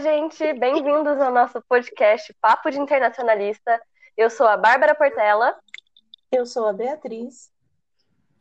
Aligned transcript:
gente! 0.00 0.54
Bem-vindos 0.54 1.20
ao 1.20 1.30
nosso 1.30 1.60
podcast 1.68 2.34
Papo 2.40 2.70
de 2.70 2.80
Internacionalista. 2.80 3.78
Eu 4.16 4.30
sou 4.30 4.46
a 4.46 4.56
Bárbara 4.56 4.94
Portela. 4.94 5.54
Eu 6.32 6.46
sou 6.46 6.66
a 6.66 6.72
Beatriz. 6.72 7.52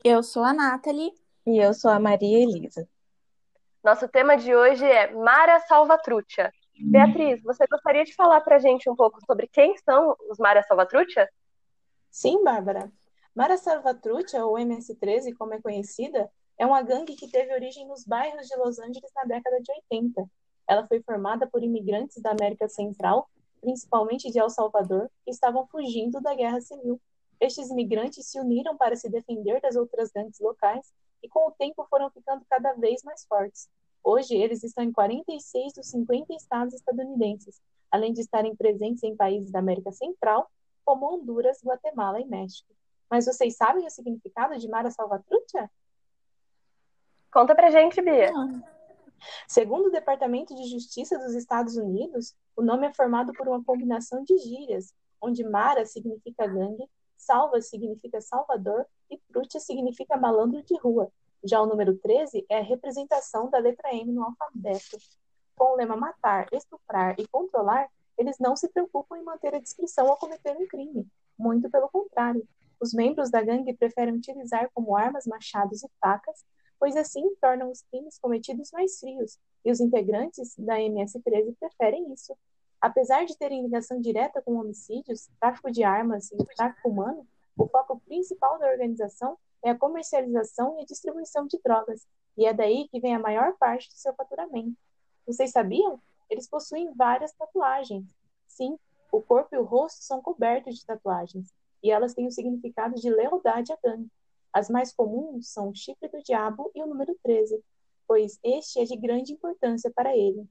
Eu 0.02 0.24
sou 0.24 0.42
a 0.42 0.54
Nathalie. 0.54 1.12
E 1.46 1.58
eu 1.58 1.74
sou 1.74 1.92
a 1.92 2.00
Maria 2.00 2.44
Elisa. 2.44 2.88
Nosso 3.84 4.08
tema 4.08 4.38
de 4.38 4.56
hoje 4.56 4.86
é 4.86 5.12
Mara 5.12 5.60
Salvatrucha. 5.62 6.50
Beatriz, 6.80 7.44
você 7.44 7.68
gostaria 7.68 8.06
de 8.06 8.16
falar 8.16 8.40
para 8.40 8.56
a 8.56 8.60
gente 8.60 8.90
um 8.90 8.96
pouco 8.96 9.20
sobre 9.26 9.46
quem 9.46 9.76
são 9.80 10.16
os 10.30 10.38
Mara 10.38 10.64
Salvatrucha? 10.64 11.28
Sim, 12.10 12.42
Bárbara. 12.42 12.90
Mara 13.36 13.58
Salvatrucha, 13.58 14.46
ou 14.46 14.58
MS-13, 14.58 15.36
como 15.38 15.56
é 15.56 15.62
conhecida, 15.62 16.32
é 16.58 16.66
uma 16.66 16.82
gangue 16.82 17.18
que 17.18 17.30
teve 17.30 17.54
origem 17.54 17.86
nos 17.86 18.06
bairros 18.06 18.48
de 18.48 18.56
Los 18.56 18.80
Angeles 18.80 19.12
na 19.14 19.24
década 19.26 19.60
de 19.62 19.72
80. 19.92 20.26
Ela 20.70 20.86
foi 20.86 21.02
formada 21.02 21.48
por 21.48 21.64
imigrantes 21.64 22.22
da 22.22 22.30
América 22.30 22.70
Central, 22.70 23.28
principalmente 23.60 24.30
de 24.30 24.38
El 24.38 24.52
Salvador, 24.52 25.10
que 25.26 25.32
estavam 25.32 25.66
fugindo 25.66 26.22
da 26.22 26.36
guerra 26.36 26.62
civil. 26.62 27.02
Estes 27.40 27.72
imigrantes 27.72 28.28
se 28.28 28.40
uniram 28.40 28.78
para 28.78 28.96
se 28.96 29.10
defender 29.10 29.60
das 29.62 29.76
outras 29.76 30.12
gangues 30.12 30.40
locais 30.40 30.94
e, 31.24 31.28
com 31.28 31.48
o 31.48 31.52
tempo, 31.52 31.88
foram 31.90 32.12
ficando 32.12 32.46
cada 32.48 32.74
vez 32.74 33.02
mais 33.04 33.26
fortes. 33.26 33.68
Hoje, 34.04 34.36
eles 34.36 34.64
estão 34.64 34.84
em 34.84 34.92
46 34.92 35.74
dos 35.74 35.88
50 35.90 36.36
estados 36.36 36.76
estadunidenses, 36.76 37.60
além 37.90 38.14
de 38.14 38.22
estarem 38.22 38.56
presentes 38.56 39.02
em 39.02 39.16
países 39.16 39.52
da 39.52 39.58
América 39.58 39.92
Central, 39.92 40.52
como 40.86 41.12
Honduras, 41.12 41.64
Guatemala 41.64 42.22
e 42.22 42.26
México. 42.26 42.70
Mas 43.10 43.26
vocês 43.26 43.58
sabem 43.58 43.88
o 43.88 43.90
significado 43.90 44.56
de 44.56 44.68
Mara 44.68 44.92
Salvatrucha? 44.92 45.68
Conta 47.32 47.56
pra 47.56 47.72
gente, 47.72 48.00
Bia. 48.04 48.32
Segundo 49.48 49.88
o 49.88 49.92
Departamento 49.92 50.56
de 50.56 50.70
Justiça 50.70 51.18
dos 51.18 51.34
Estados 51.34 51.78
Unidos, 51.78 52.36
o 52.56 52.62
nome 52.62 52.88
é 52.88 52.94
formado 52.94 53.34
por 53.34 53.48
uma 53.48 53.64
combinação 53.64 54.24
de 54.24 54.38
gírias, 54.38 54.94
onde 55.22 55.44
Mara 55.44 55.86
significa 55.86 56.48
gangue, 56.48 56.90
Salva 57.18 57.62
significa 57.62 58.22
Salvador 58.22 58.86
e 59.10 59.18
Trucha 59.18 59.60
significa 59.60 60.18
malandro 60.18 60.64
de 60.64 60.78
rua. 60.80 61.12
Já 61.44 61.62
o 61.62 61.66
número 61.66 61.98
13 61.98 62.46
é 62.50 62.60
a 62.60 62.64
representação 62.64 63.50
da 63.50 63.60
letra 63.60 63.94
M 63.94 64.12
no 64.12 64.24
alfabeto. 64.24 64.98
Com 65.56 65.74
o 65.74 65.76
lema 65.76 65.96
matar, 65.96 66.48
estuprar 66.52 67.16
e 67.20 67.28
controlar, 67.28 67.90
eles 68.18 68.38
não 68.40 68.56
se 68.56 68.68
preocupam 68.70 69.18
em 69.18 69.24
manter 69.24 69.54
a 69.56 69.60
descrição 69.60 70.08
ao 70.08 70.18
cometer 70.18 70.56
um 70.58 70.68
crime. 70.68 71.08
Muito 71.38 71.70
pelo 71.70 71.90
contrário. 71.90 72.46
Os 72.80 72.94
membros 72.94 73.30
da 73.30 73.42
gangue 73.42 73.74
preferem 73.74 74.16
utilizar 74.16 74.70
como 74.74 74.96
armas 74.96 75.26
machados 75.26 75.84
e 75.84 75.90
facas, 76.00 76.46
pois 76.80 76.96
assim 76.96 77.36
tornam 77.42 77.70
os 77.70 77.82
crimes 77.84 78.18
cometidos 78.18 78.72
mais 78.72 79.00
frios, 79.00 79.38
e 79.66 79.72
os 79.72 79.80
integrantes 79.80 80.56
da 80.58 80.80
MS-13 80.80 81.56
preferem 81.60 82.12
isso. 82.14 82.36
Apesar 82.80 83.26
de 83.26 83.38
terem 83.38 83.62
ligação 83.62 84.00
direta 84.00 84.42
com 84.42 84.56
homicídios, 84.56 85.28
tráfico 85.40 85.70
de 85.70 85.84
armas 85.84 86.32
e 86.32 86.38
tráfico 86.56 86.90
humano, 86.90 87.28
o 87.58 87.68
foco 87.68 88.00
principal 88.08 88.58
da 88.58 88.70
organização 88.70 89.38
é 89.62 89.72
a 89.72 89.78
comercialização 89.78 90.80
e 90.80 90.84
a 90.84 90.86
distribuição 90.86 91.46
de 91.46 91.60
drogas, 91.62 92.08
e 92.38 92.46
é 92.46 92.54
daí 92.54 92.88
que 92.88 93.02
vem 93.02 93.14
a 93.14 93.20
maior 93.20 93.58
parte 93.58 93.90
do 93.90 93.96
seu 93.96 94.14
faturamento. 94.14 94.78
Vocês 95.28 95.52
sabiam? 95.52 96.02
Eles 96.30 96.48
possuem 96.48 96.94
várias 96.94 97.34
tatuagens. 97.34 98.06
Sim, 98.48 98.80
o 99.12 99.22
corpo 99.22 99.54
e 99.54 99.58
o 99.58 99.64
rosto 99.64 100.02
são 100.04 100.22
cobertos 100.22 100.76
de 100.76 100.86
tatuagens, 100.86 101.54
e 101.84 101.92
elas 101.92 102.14
têm 102.14 102.28
o 102.28 102.32
significado 102.32 102.96
de 102.96 103.10
lealdade 103.10 103.74
à 103.74 103.78
gangue. 103.84 104.10
As 104.52 104.70
mais 104.70 104.92
comuns 104.92 105.50
são 105.50 105.70
o 105.70 105.76
chifre 105.76 106.08
do 106.10 106.24
diabo 106.24 106.72
e 106.74 106.82
o 106.82 106.88
número 106.88 107.16
13, 107.24 107.64
pois 108.08 108.40
este 108.44 108.80
é 108.80 108.84
de 108.84 108.96
grande 108.96 109.34
importância 109.34 109.92
para 109.92 110.16
ele. 110.16 110.48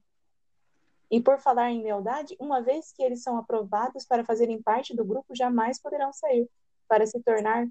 E 1.10 1.20
por 1.20 1.38
falar 1.38 1.70
em 1.70 1.82
lealdade, 1.82 2.36
uma 2.38 2.60
vez 2.60 2.92
que 2.92 3.02
eles 3.02 3.22
são 3.22 3.36
aprovados 3.38 4.04
para 4.04 4.24
fazerem 4.24 4.60
parte 4.60 4.94
do 4.94 5.04
grupo, 5.04 5.34
jamais 5.34 5.80
poderão 5.80 6.12
sair. 6.12 6.48
Para 6.86 7.06
se 7.06 7.20
tornar 7.20 7.66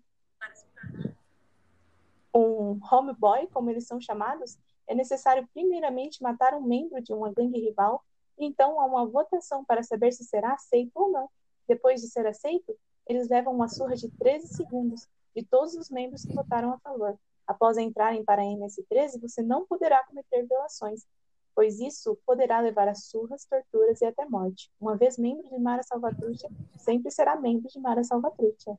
um 2.34 2.80
homeboy, 2.92 3.48
como 3.48 3.70
eles 3.70 3.88
são 3.88 4.02
chamados, 4.02 4.58
é 4.88 4.96
necessário 4.96 5.48
primeiramente 5.54 6.22
matar 6.22 6.54
um 6.54 6.62
membro 6.62 7.02
de 7.02 7.14
uma 7.14 7.32
gangue 7.32 7.60
rival, 7.60 8.04
e 8.38 8.46
então 8.46 8.80
há 8.80 8.86
uma 8.86 9.06
votação 9.06 9.64
para 9.64 9.84
saber 9.84 10.12
se 10.12 10.24
será 10.24 10.54
aceito 10.54 10.92
ou 10.96 11.12
não. 11.12 11.30
Depois 11.68 12.02
de 12.02 12.08
ser 12.08 12.26
aceito, 12.26 12.76
eles 13.06 13.30
levam 13.30 13.54
uma 13.54 13.68
surra 13.68 13.96
de 13.96 14.10
13 14.10 14.48
segundos 14.48 15.08
de 15.38 15.46
todos 15.46 15.76
os 15.76 15.92
membros 15.92 16.24
que 16.24 16.34
votaram 16.34 16.74
a 16.74 16.80
favor. 16.80 17.16
Após 17.46 17.78
entrarem 17.78 18.26
para 18.26 18.42
a 18.42 18.46
MS-13, 18.46 19.22
você 19.22 19.44
não 19.44 19.68
poderá 19.68 20.04
cometer 20.04 20.48
violações, 20.48 21.06
pois 21.56 21.80
isso 21.80 22.18
poderá 22.26 22.60
levar 22.60 22.88
a 22.88 22.96
surras, 22.96 23.46
torturas 23.46 24.02
e 24.02 24.06
até 24.06 24.26
morte. 24.26 24.72
Uma 24.82 24.98
vez 24.98 25.16
membro 25.16 25.48
de 25.48 25.60
Mara 25.60 25.84
Salvatrucha, 25.84 26.50
sempre 26.76 27.12
será 27.12 27.36
membro 27.36 27.70
de 27.70 27.80
Mara 27.80 28.04
Salvatrucha. 28.04 28.76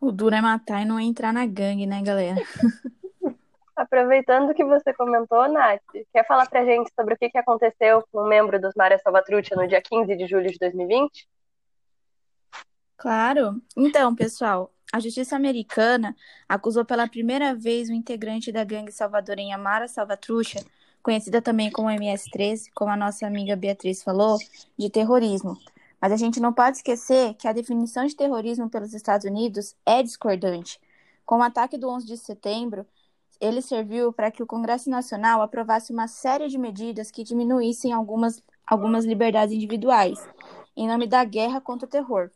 O 0.00 0.10
duro 0.10 0.34
é 0.34 0.40
matar 0.40 0.80
e 0.80 0.86
não 0.86 0.98
entrar 0.98 1.32
na 1.32 1.44
gangue, 1.44 1.86
né, 1.86 2.02
galera? 2.02 2.40
Aproveitando 3.76 4.54
que 4.54 4.64
você 4.64 4.94
comentou, 4.94 5.46
Nath, 5.48 5.82
quer 6.10 6.26
falar 6.26 6.48
pra 6.48 6.64
gente 6.64 6.90
sobre 6.98 7.14
o 7.14 7.18
que 7.18 7.36
aconteceu 7.36 8.02
com 8.10 8.22
um 8.22 8.28
membro 8.28 8.58
dos 8.58 8.74
Mara 8.74 8.98
Salvatrucha 8.98 9.54
no 9.54 9.68
dia 9.68 9.82
15 9.82 10.16
de 10.16 10.26
julho 10.26 10.50
de 10.50 10.58
2020? 10.58 11.28
Claro. 13.02 13.60
Então, 13.76 14.14
pessoal, 14.14 14.72
a 14.92 15.00
justiça 15.00 15.34
americana 15.34 16.14
acusou 16.48 16.84
pela 16.84 17.08
primeira 17.08 17.52
vez 17.52 17.90
o 17.90 17.92
integrante 17.92 18.52
da 18.52 18.62
gangue 18.62 18.92
salvadorenha 18.92 19.58
Mara 19.58 19.88
Salvatrucha, 19.88 20.64
conhecida 21.02 21.42
também 21.42 21.68
como 21.68 21.90
MS-13, 21.90 22.70
como 22.72 22.92
a 22.92 22.96
nossa 22.96 23.26
amiga 23.26 23.56
Beatriz 23.56 24.04
falou, 24.04 24.38
de 24.78 24.88
terrorismo. 24.88 25.58
Mas 26.00 26.12
a 26.12 26.16
gente 26.16 26.38
não 26.38 26.52
pode 26.52 26.76
esquecer 26.76 27.34
que 27.34 27.48
a 27.48 27.52
definição 27.52 28.06
de 28.06 28.14
terrorismo 28.14 28.70
pelos 28.70 28.94
Estados 28.94 29.26
Unidos 29.26 29.74
é 29.84 30.00
discordante. 30.00 30.80
Com 31.26 31.38
o 31.38 31.42
ataque 31.42 31.76
do 31.76 31.88
11 31.88 32.06
de 32.06 32.16
setembro, 32.16 32.86
ele 33.40 33.60
serviu 33.62 34.12
para 34.12 34.30
que 34.30 34.44
o 34.44 34.46
Congresso 34.46 34.88
Nacional 34.88 35.42
aprovasse 35.42 35.92
uma 35.92 36.06
série 36.06 36.46
de 36.46 36.56
medidas 36.56 37.10
que 37.10 37.24
diminuíssem 37.24 37.92
algumas, 37.92 38.40
algumas 38.64 39.04
liberdades 39.04 39.52
individuais, 39.52 40.24
em 40.76 40.86
nome 40.86 41.08
da 41.08 41.24
guerra 41.24 41.60
contra 41.60 41.84
o 41.84 41.90
terror. 41.90 42.30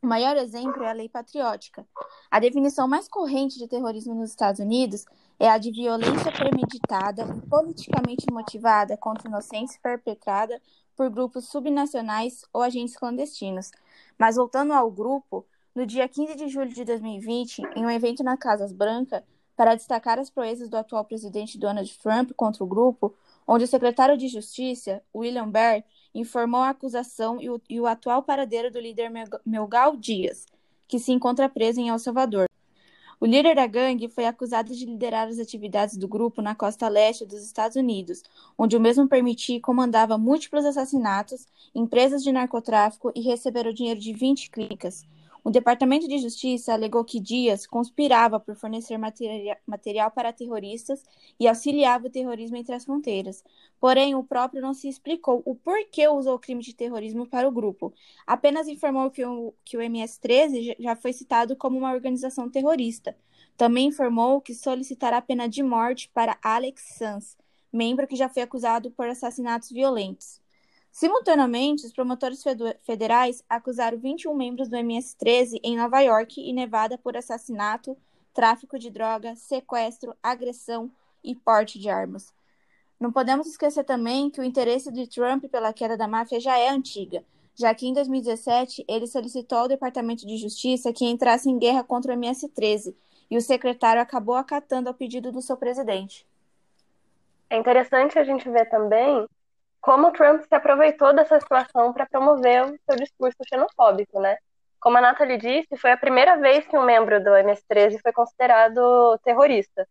O 0.00 0.06
maior 0.06 0.36
exemplo 0.36 0.82
é 0.84 0.90
a 0.90 0.92
lei 0.92 1.08
patriótica. 1.08 1.84
A 2.30 2.38
definição 2.38 2.86
mais 2.86 3.08
corrente 3.08 3.58
de 3.58 3.66
terrorismo 3.66 4.14
nos 4.14 4.30
Estados 4.30 4.60
Unidos 4.60 5.04
é 5.40 5.50
a 5.50 5.58
de 5.58 5.72
violência 5.72 6.30
premeditada 6.30 7.22
e 7.36 7.48
politicamente 7.48 8.26
motivada 8.30 8.96
contra 8.96 9.28
inocentes 9.28 9.76
perpetrada 9.76 10.62
por 10.96 11.10
grupos 11.10 11.48
subnacionais 11.48 12.44
ou 12.52 12.62
agentes 12.62 12.96
clandestinos. 12.96 13.72
Mas 14.16 14.36
voltando 14.36 14.72
ao 14.72 14.88
grupo, 14.88 15.44
no 15.74 15.84
dia 15.84 16.08
15 16.08 16.36
de 16.36 16.48
julho 16.48 16.72
de 16.72 16.84
2020, 16.84 17.62
em 17.74 17.84
um 17.84 17.90
evento 17.90 18.22
na 18.22 18.36
Casas 18.36 18.72
Branca, 18.72 19.24
para 19.56 19.74
destacar 19.74 20.20
as 20.20 20.30
proezas 20.30 20.68
do 20.68 20.76
atual 20.76 21.04
presidente 21.04 21.58
Donald 21.58 21.98
Trump 21.98 22.30
contra 22.36 22.62
o 22.62 22.66
grupo, 22.66 23.12
onde 23.46 23.64
o 23.64 23.68
secretário 23.68 24.16
de 24.16 24.28
Justiça, 24.28 25.02
William 25.12 25.50
Barr, 25.50 25.82
informou 26.18 26.60
a 26.60 26.70
acusação 26.70 27.40
e 27.40 27.48
o, 27.48 27.60
e 27.68 27.80
o 27.80 27.86
atual 27.86 28.22
paradeiro 28.22 28.70
do 28.70 28.80
líder 28.80 29.10
Melgal 29.44 29.96
Dias, 29.96 30.46
que 30.86 30.98
se 30.98 31.12
encontra 31.12 31.48
preso 31.48 31.80
em 31.80 31.88
El 31.88 31.98
Salvador. 31.98 32.48
O 33.20 33.26
líder 33.26 33.56
da 33.56 33.66
gangue 33.66 34.08
foi 34.08 34.26
acusado 34.26 34.72
de 34.74 34.84
liderar 34.84 35.26
as 35.26 35.40
atividades 35.40 35.96
do 35.96 36.06
grupo 36.06 36.40
na 36.40 36.54
costa 36.54 36.88
leste 36.88 37.26
dos 37.26 37.42
Estados 37.42 37.76
Unidos, 37.76 38.22
onde 38.56 38.76
o 38.76 38.80
mesmo 38.80 39.08
permitia 39.08 39.56
e 39.56 39.60
comandava 39.60 40.16
múltiplos 40.16 40.64
assassinatos, 40.64 41.46
empresas 41.74 42.22
de 42.22 42.30
narcotráfico 42.30 43.10
e 43.14 43.20
receber 43.20 43.66
o 43.66 43.74
dinheiro 43.74 43.98
de 43.98 44.12
20 44.12 44.50
clicas, 44.50 45.04
o 45.48 45.50
Departamento 45.50 46.06
de 46.06 46.18
Justiça 46.18 46.74
alegou 46.74 47.02
que 47.02 47.18
Dias 47.18 47.66
conspirava 47.66 48.38
por 48.38 48.54
fornecer 48.54 48.98
material 49.66 50.10
para 50.10 50.30
terroristas 50.30 51.02
e 51.40 51.48
auxiliava 51.48 52.06
o 52.06 52.10
terrorismo 52.10 52.58
entre 52.58 52.74
as 52.74 52.84
fronteiras. 52.84 53.42
Porém, 53.80 54.14
o 54.14 54.22
próprio 54.22 54.60
não 54.60 54.74
se 54.74 54.90
explicou 54.90 55.42
o 55.46 55.54
porquê 55.54 56.06
usou 56.06 56.34
o 56.34 56.38
crime 56.38 56.62
de 56.62 56.74
terrorismo 56.74 57.26
para 57.26 57.48
o 57.48 57.50
grupo. 57.50 57.94
Apenas 58.26 58.68
informou 58.68 59.10
que 59.10 59.24
o, 59.24 59.54
que 59.64 59.78
o 59.78 59.80
MS-13 59.80 60.76
já 60.78 60.94
foi 60.94 61.14
citado 61.14 61.56
como 61.56 61.78
uma 61.78 61.94
organização 61.94 62.50
terrorista. 62.50 63.16
Também 63.56 63.86
informou 63.86 64.42
que 64.42 64.54
solicitará 64.54 65.22
pena 65.22 65.48
de 65.48 65.62
morte 65.62 66.10
para 66.12 66.36
Alex 66.42 66.96
Sanz, 66.98 67.38
membro 67.72 68.06
que 68.06 68.16
já 68.16 68.28
foi 68.28 68.42
acusado 68.42 68.90
por 68.90 69.08
assassinatos 69.08 69.70
violentos. 69.70 70.42
Simultaneamente, 70.98 71.86
os 71.86 71.92
promotores 71.92 72.42
federais 72.80 73.44
acusaram 73.48 73.96
21 73.96 74.34
membros 74.34 74.68
do 74.68 74.76
MS-13 74.76 75.60
em 75.62 75.76
Nova 75.76 76.00
York 76.00 76.40
e 76.40 76.52
Nevada 76.52 76.98
por 76.98 77.16
assassinato, 77.16 77.96
tráfico 78.34 78.76
de 78.76 78.90
drogas, 78.90 79.38
sequestro, 79.38 80.12
agressão 80.20 80.90
e 81.22 81.36
porte 81.36 81.78
de 81.78 81.88
armas. 81.88 82.34
Não 82.98 83.12
podemos 83.12 83.46
esquecer 83.46 83.84
também 83.84 84.28
que 84.28 84.40
o 84.40 84.42
interesse 84.42 84.90
de 84.90 85.06
Trump 85.06 85.44
pela 85.44 85.72
queda 85.72 85.96
da 85.96 86.08
máfia 86.08 86.40
já 86.40 86.58
é 86.58 86.68
antiga, 86.68 87.24
já 87.54 87.72
que 87.72 87.86
em 87.86 87.92
2017 87.92 88.84
ele 88.88 89.06
solicitou 89.06 89.58
ao 89.58 89.68
Departamento 89.68 90.26
de 90.26 90.36
Justiça 90.36 90.92
que 90.92 91.04
entrasse 91.04 91.48
em 91.48 91.60
guerra 91.60 91.84
contra 91.84 92.12
o 92.12 92.16
MS-13 92.16 92.92
e 93.30 93.36
o 93.36 93.40
secretário 93.40 94.02
acabou 94.02 94.34
acatando 94.34 94.88
ao 94.88 94.94
pedido 94.96 95.30
do 95.30 95.40
seu 95.40 95.56
presidente. 95.56 96.26
É 97.48 97.56
interessante 97.56 98.18
a 98.18 98.24
gente 98.24 98.50
ver 98.50 98.68
também 98.68 99.28
como 99.80 100.12
Trump 100.12 100.42
se 100.42 100.54
aproveitou 100.54 101.14
dessa 101.14 101.40
situação 101.40 101.92
para 101.92 102.06
promover 102.06 102.64
o 102.64 102.78
seu 102.88 102.96
discurso 102.96 103.38
xenofóbico, 103.48 104.20
né? 104.20 104.36
Como 104.80 104.96
a 104.98 105.00
Nathalie 105.00 105.38
disse, 105.38 105.76
foi 105.76 105.90
a 105.90 105.96
primeira 105.96 106.36
vez 106.36 106.66
que 106.66 106.76
um 106.76 106.84
membro 106.84 107.22
do 107.22 107.30
MS-13 107.30 108.00
foi 108.00 108.12
considerado 108.12 109.18
terrorista. 109.24 109.88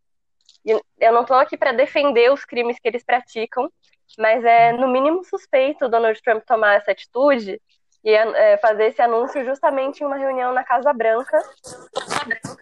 E 0.65 0.71
eu 0.71 1.13
não 1.13 1.21
estou 1.21 1.37
aqui 1.37 1.57
para 1.57 1.71
defender 1.71 2.31
os 2.31 2.45
crimes 2.45 2.79
que 2.79 2.87
eles 2.87 3.03
praticam, 3.03 3.69
mas 4.17 4.43
é 4.43 4.71
no 4.71 4.87
mínimo 4.87 5.23
suspeito 5.23 5.85
o 5.85 5.89
Donald 5.89 6.21
Trump 6.21 6.43
tomar 6.45 6.75
essa 6.75 6.91
atitude 6.91 7.61
e 8.03 8.11
é, 8.11 8.57
fazer 8.57 8.85
esse 8.85 9.01
anúncio 9.01 9.43
justamente 9.43 10.01
em 10.01 10.05
uma 10.05 10.15
reunião 10.15 10.53
na 10.53 10.63
Casa 10.63 10.93
Branca 10.93 11.37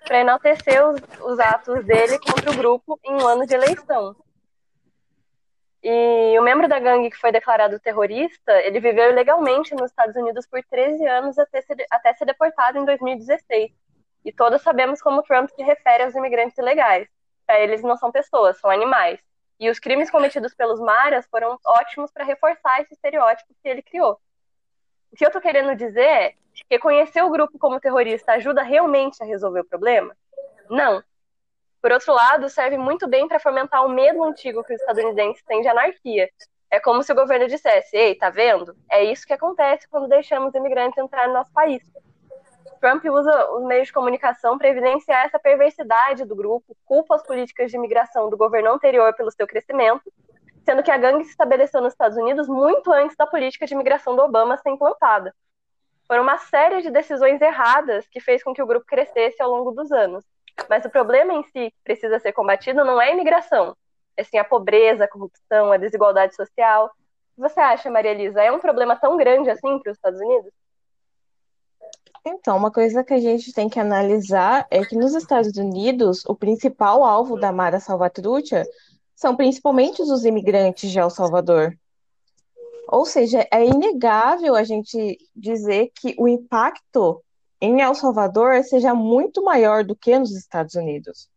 para 0.04 0.20
enaltecer 0.20 0.84
os, 0.88 1.00
os 1.22 1.40
atos 1.40 1.86
dele 1.86 2.18
contra 2.20 2.52
o 2.52 2.56
grupo 2.56 3.00
em 3.04 3.14
um 3.14 3.28
ano 3.28 3.46
de 3.46 3.54
eleição. 3.54 4.16
E 5.88 6.40
o 6.40 6.42
membro 6.42 6.68
da 6.68 6.80
gangue 6.80 7.12
que 7.12 7.18
foi 7.18 7.32
declarado 7.32 7.80
terrorista, 7.80 8.52
ele 8.64 8.80
viveu 8.80 9.12
ilegalmente 9.12 9.76
nos 9.76 9.92
Estados 9.92 10.16
Unidos 10.16 10.48
por 10.48 10.64
13 10.64 11.06
anos 11.06 11.38
até 11.38 11.62
ser, 11.62 11.86
até 11.92 12.12
ser 12.16 12.26
deportado 12.26 12.80
em 12.80 12.86
2016. 12.86 13.72
E 14.26 14.32
todos 14.32 14.64
sabemos 14.64 15.00
como 15.00 15.22
Trump 15.22 15.48
se 15.52 15.62
refere 15.62 16.02
aos 16.02 16.16
imigrantes 16.16 16.58
ilegais. 16.58 17.08
Para 17.46 17.60
eles 17.60 17.84
não 17.84 17.96
são 17.98 18.12
pessoas, 18.12 18.58
são 18.60 18.72
animais. 18.72 19.20
E 19.60 19.70
os 19.70 19.78
crimes 19.78 20.10
cometidos 20.10 20.56
pelos 20.56 20.80
Maras 20.80 21.28
foram 21.28 21.60
ótimos 21.64 22.12
para 22.12 22.26
reforçar 22.26 22.82
esse 22.82 22.96
estereótipo 22.96 23.54
que 23.62 23.70
ele 23.70 23.84
criou. 23.84 24.20
O 25.12 25.16
que 25.16 25.24
eu 25.24 25.30
estou 25.30 25.40
querendo 25.40 25.76
dizer 25.76 26.02
é 26.02 26.34
que 26.68 26.80
conhecer 26.80 27.22
o 27.22 27.30
grupo 27.30 27.60
como 27.60 27.80
terrorista 27.80 28.32
ajuda 28.32 28.64
realmente 28.64 29.22
a 29.22 29.26
resolver 29.28 29.60
o 29.60 29.66
problema? 29.66 30.18
Não. 30.68 31.04
Por 31.86 31.92
outro 31.92 32.16
lado, 32.16 32.50
serve 32.50 32.80
muito 32.80 33.08
bem 33.08 33.28
para 33.28 33.40
fomentar 33.40 33.86
o 33.86 33.90
medo 33.90 34.24
antigo 34.24 34.64
que 34.64 34.74
os 34.74 34.80
estadunidenses 34.82 35.44
têm 35.44 35.62
de 35.62 35.68
anarquia. 35.68 36.28
É 36.72 36.80
como 36.80 37.04
se 37.04 37.12
o 37.12 37.16
governo 37.16 37.48
dissesse: 37.48 37.96
Ei, 37.96 38.16
tá 38.16 38.32
vendo? 38.32 38.76
É 38.90 39.04
isso 39.04 39.24
que 39.24 39.34
acontece 39.34 39.88
quando 39.88 40.08
deixamos 40.08 40.56
imigrantes 40.56 40.98
entrar 40.98 41.28
no 41.28 41.36
nosso 41.36 41.54
país. 41.54 41.84
Trump 42.82 43.06
usa 43.06 43.52
os 43.52 43.64
meios 43.66 43.86
de 43.86 43.94
comunicação 43.94 44.58
para 44.58 44.68
evidenciar 44.68 45.28
essa 45.28 45.38
perversidade 45.38 46.26
do 46.26 46.36
grupo, 46.36 46.76
culpa 46.86 47.14
as 47.14 47.22
políticas 47.22 47.70
de 47.70 47.78
imigração 47.78 48.32
do 48.32 48.36
governo 48.36 48.72
anterior 48.72 49.14
pelo 49.14 49.30
seu 49.30 49.46
crescimento, 49.46 50.12
sendo 50.66 50.82
que 50.82 50.90
a 50.90 50.98
gangue 50.98 51.26
se 51.26 51.30
estabeleceu 51.30 51.82
nos 51.82 51.94
Estados 51.94 52.18
Unidos 52.18 52.48
muito 52.48 52.92
antes 52.92 53.16
da 53.16 53.28
política 53.28 53.68
de 53.68 53.76
imigração 53.76 54.16
do 54.16 54.24
Obama 54.24 54.58
ser 54.58 54.72
implantada. 54.72 55.36
Foram 56.08 56.24
uma 56.24 56.40
série 56.40 56.82
de 56.82 56.90
decisões 56.90 57.40
erradas 57.40 58.08
que 58.08 58.20
fez 58.20 58.42
com 58.42 58.56
que 58.56 58.64
o 58.64 58.66
grupo 58.66 58.88
crescesse 58.88 59.40
ao 59.40 59.52
longo 59.52 59.70
dos 59.70 59.92
anos. 59.92 60.26
Mas 60.70 60.86
o 60.86 60.90
problema 60.90 61.34
em 61.34 61.44
si 61.44 61.72
que 61.72 61.76
precisa 61.84 62.20
ser 62.20 62.34
combatido 62.34 62.84
não 62.84 63.02
é 63.02 63.10
a 63.10 63.14
imigração, 63.14 63.76
é 64.16 64.24
sim 64.24 64.38
a 64.38 64.44
pobreza, 64.44 65.06
a 65.06 65.08
corrupção, 65.08 65.72
a 65.72 65.78
desigualdade 65.78 66.36
social. 66.36 66.92
Você 67.38 67.60
acha, 67.60 67.92
Maria 67.92 68.12
Elisa? 68.12 68.42
É 68.42 68.52
um 68.52 68.60
problema 68.60 68.96
tão 68.96 69.18
grande 69.18 69.50
assim 69.50 69.80
para 69.80 69.92
os 69.92 69.98
Estados 69.98 70.20
Unidos? 70.20 70.52
Então, 72.26 72.58
uma 72.58 72.72
coisa 72.72 73.04
que 73.04 73.14
a 73.14 73.20
gente 73.20 73.54
tem 73.54 73.70
que 73.70 73.80
analisar 73.80 74.66
é 74.72 74.84
que 74.84 74.96
nos 74.96 75.14
Estados 75.14 75.56
Unidos, 75.58 76.26
o 76.26 76.36
principal 76.36 77.04
alvo 77.04 77.38
da 77.38 77.52
Mara 77.52 77.80
Salvatrucha 77.80 78.64
são 79.14 79.36
principalmente 79.36 80.02
os 80.02 80.26
imigrantes 80.26 80.90
de 80.90 80.98
El 80.98 81.12
Salvador. 81.12 81.78
Ou 82.88 83.06
seja, 83.06 83.48
é 83.52 83.66
inegável 83.66 84.56
a 84.56 84.64
gente 84.64 85.18
dizer 85.36 85.92
que 85.96 86.16
o 86.18 86.28
impacto 86.28 87.24
em 87.66 87.82
El 87.82 87.96
Salvador 87.96 88.64
seja 88.64 88.94
muito 88.94 89.44
maior 89.44 89.84
do 89.84 89.96
que 89.96 90.18
nos 90.20 90.32
Estados 90.32 90.76
Unidos. 90.76 91.28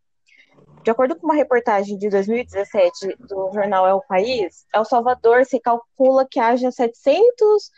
De 0.84 0.90
acordo 0.90 1.16
com 1.16 1.26
uma 1.26 1.34
reportagem 1.34 1.96
de 1.96 2.08
2017 2.10 3.16
do 3.18 3.50
jornal 3.52 3.86
El 3.88 4.02
País, 4.06 4.66
El 4.74 4.84
Salvador 4.84 5.46
se 5.46 5.58
calcula 5.58 6.26
que 6.30 6.38
haja 6.38 6.70
700 6.70 7.70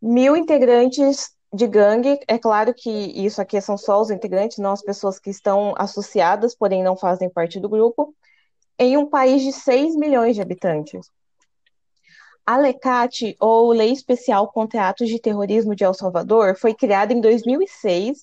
mil 0.00 0.36
integrantes 0.36 1.30
de 1.52 1.66
gangue. 1.66 2.18
É 2.26 2.38
claro 2.38 2.72
que 2.74 2.90
isso 2.90 3.42
aqui 3.42 3.60
são 3.60 3.76
só 3.76 4.00
os 4.00 4.10
integrantes, 4.10 4.58
não 4.58 4.72
as 4.72 4.82
pessoas 4.82 5.18
que 5.18 5.30
estão 5.30 5.74
associadas, 5.76 6.54
porém 6.54 6.82
não 6.82 6.96
fazem 6.96 7.28
parte 7.28 7.60
do 7.60 7.68
grupo, 7.68 8.14
em 8.78 8.96
um 8.96 9.06
país 9.06 9.42
de 9.42 9.52
6 9.52 9.96
milhões 9.96 10.34
de 10.34 10.42
habitantes. 10.42 11.10
A 12.46 12.56
LECAT, 12.56 13.36
ou 13.40 13.72
Lei 13.72 13.90
Especial 13.90 14.46
contra 14.52 14.88
Atos 14.88 15.08
de 15.08 15.20
Terrorismo 15.20 15.74
de 15.74 15.82
El 15.82 15.92
Salvador, 15.92 16.56
foi 16.56 16.72
criada 16.72 17.12
em 17.12 17.20
2006, 17.20 18.22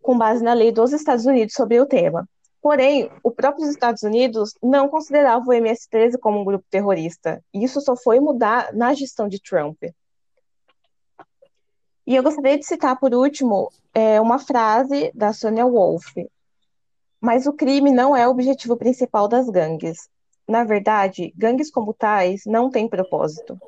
com 0.00 0.16
base 0.16 0.44
na 0.44 0.52
lei 0.52 0.70
dos 0.70 0.92
Estados 0.92 1.26
Unidos 1.26 1.54
sobre 1.54 1.80
o 1.80 1.86
tema. 1.86 2.28
Porém, 2.62 3.10
o 3.24 3.32
próprio 3.32 3.68
Estados 3.68 4.04
Unidos 4.04 4.54
não 4.62 4.88
considerava 4.88 5.44
o 5.44 5.52
MS-13 5.52 6.16
como 6.20 6.40
um 6.40 6.44
grupo 6.44 6.64
terrorista. 6.70 7.42
Isso 7.52 7.80
só 7.80 7.96
foi 7.96 8.20
mudar 8.20 8.72
na 8.72 8.94
gestão 8.94 9.26
de 9.26 9.42
Trump. 9.42 9.82
E 12.06 12.14
eu 12.14 12.22
gostaria 12.22 12.56
de 12.56 12.64
citar, 12.64 12.96
por 13.00 13.12
último, 13.12 13.72
é, 13.92 14.20
uma 14.20 14.38
frase 14.38 15.10
da 15.12 15.32
Sonia 15.32 15.66
Wolf. 15.66 16.14
Mas 17.20 17.46
o 17.46 17.52
crime 17.52 17.90
não 17.90 18.16
é 18.16 18.28
o 18.28 18.30
objetivo 18.30 18.76
principal 18.76 19.26
das 19.26 19.48
gangues. 19.48 20.08
Na 20.48 20.64
verdade, 20.64 21.32
gangues 21.36 21.70
como 21.70 21.94
tais 21.94 22.42
não 22.46 22.70
têm 22.70 22.88
propósito. 22.88 23.58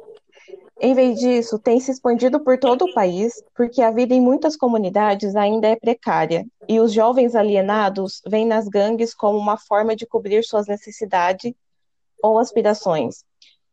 Em 0.80 0.92
vez 0.92 1.20
disso, 1.20 1.58
tem 1.58 1.78
se 1.78 1.90
expandido 1.90 2.40
por 2.40 2.58
todo 2.58 2.84
o 2.84 2.92
país, 2.92 3.42
porque 3.54 3.80
a 3.80 3.90
vida 3.90 4.12
em 4.12 4.20
muitas 4.20 4.56
comunidades 4.56 5.36
ainda 5.36 5.68
é 5.68 5.76
precária, 5.76 6.44
e 6.68 6.80
os 6.80 6.92
jovens 6.92 7.34
alienados 7.34 8.20
veem 8.26 8.44
nas 8.44 8.68
gangues 8.68 9.14
como 9.14 9.38
uma 9.38 9.56
forma 9.56 9.94
de 9.94 10.04
cobrir 10.04 10.44
suas 10.44 10.66
necessidades 10.66 11.54
ou 12.22 12.38
aspirações. 12.38 13.24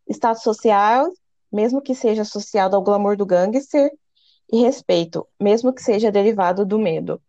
Status 0.07 0.43
social, 0.43 1.09
mesmo 1.51 1.81
que 1.81 1.95
seja 1.95 2.21
associado 2.21 2.75
ao 2.75 2.83
glamour 2.83 3.17
do 3.17 3.25
gangster, 3.25 3.91
e 4.51 4.61
respeito, 4.61 5.25
mesmo 5.39 5.73
que 5.73 5.81
seja 5.81 6.11
derivado 6.11 6.65
do 6.65 6.77
medo. 6.77 7.21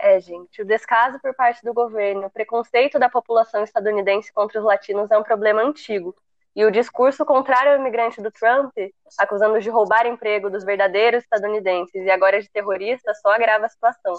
É, 0.00 0.20
gente, 0.20 0.62
o 0.62 0.64
descaso 0.64 1.18
por 1.20 1.34
parte 1.34 1.64
do 1.64 1.74
governo, 1.74 2.26
o 2.26 2.30
preconceito 2.30 3.00
da 3.00 3.08
população 3.08 3.64
estadunidense 3.64 4.32
contra 4.32 4.60
os 4.60 4.64
latinos 4.64 5.10
é 5.10 5.18
um 5.18 5.24
problema 5.24 5.60
antigo. 5.60 6.14
E 6.54 6.64
o 6.64 6.70
discurso 6.70 7.26
contrário 7.26 7.72
ao 7.72 7.78
imigrante 7.78 8.22
do 8.22 8.30
Trump, 8.30 8.72
acusando 9.18 9.60
de 9.60 9.68
roubar 9.68 10.06
emprego 10.06 10.48
dos 10.48 10.64
verdadeiros 10.64 11.24
estadunidenses 11.24 12.04
e 12.04 12.10
agora 12.10 12.40
de 12.40 12.48
terroristas, 12.48 13.20
só 13.20 13.30
agrava 13.32 13.66
a 13.66 13.68
situação. 13.68 14.14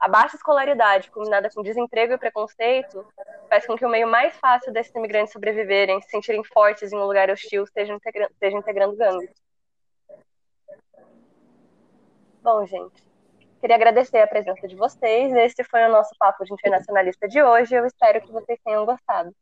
A 0.00 0.08
baixa 0.08 0.36
escolaridade, 0.36 1.10
combinada 1.12 1.48
com 1.50 1.62
desemprego 1.62 2.14
e 2.14 2.18
preconceito, 2.18 3.06
faz 3.48 3.66
com 3.66 3.76
que 3.76 3.84
o 3.84 3.88
meio 3.88 4.08
mais 4.08 4.36
fácil 4.36 4.72
desses 4.72 4.94
imigrantes 4.94 5.32
sobreviverem, 5.32 6.00
se 6.02 6.10
sentirem 6.10 6.42
fortes 6.42 6.92
em 6.92 6.96
um 6.96 7.06
lugar 7.06 7.30
hostil, 7.30 7.62
esteja 7.62 7.96
esteja 7.96 8.56
integrando 8.56 8.96
gangues. 8.96 9.30
Bom, 12.42 12.64
gente, 12.66 13.07
Queria 13.60 13.76
agradecer 13.76 14.18
a 14.18 14.26
presença 14.26 14.68
de 14.68 14.76
vocês. 14.76 15.34
Este 15.34 15.64
foi 15.64 15.84
o 15.84 15.90
nosso 15.90 16.10
Papo 16.18 16.44
de 16.44 16.52
Internacionalista 16.52 17.26
de 17.28 17.42
hoje. 17.42 17.74
Eu 17.74 17.86
espero 17.86 18.20
que 18.20 18.32
vocês 18.32 18.58
tenham 18.64 18.86
gostado. 18.86 19.34